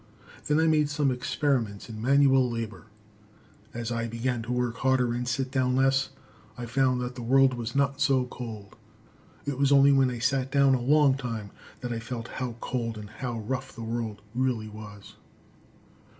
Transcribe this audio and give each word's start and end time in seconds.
Then 0.47 0.59
I 0.59 0.65
made 0.65 0.89
some 0.89 1.11
experiments 1.11 1.87
in 1.87 2.01
manual 2.01 2.49
labor. 2.49 2.87
As 3.71 3.91
I 3.91 4.07
began 4.07 4.41
to 4.41 4.51
work 4.51 4.77
harder 4.77 5.13
and 5.13 5.27
sit 5.27 5.51
down 5.51 5.75
less, 5.75 6.09
I 6.57 6.65
found 6.65 6.99
that 7.01 7.13
the 7.13 7.21
world 7.21 7.53
was 7.53 7.75
not 7.75 8.01
so 8.01 8.25
cold. 8.25 8.75
It 9.45 9.59
was 9.59 9.71
only 9.71 9.91
when 9.91 10.09
I 10.09 10.17
sat 10.17 10.49
down 10.51 10.73
a 10.73 10.81
long 10.81 11.13
time 11.17 11.51
that 11.81 11.93
I 11.93 11.99
felt 11.99 12.29
how 12.39 12.55
cold 12.61 12.97
and 12.97 13.11
rough 13.47 13.75
the 13.75 13.83
world 13.83 14.23
really 14.33 14.67
was. 14.69 15.17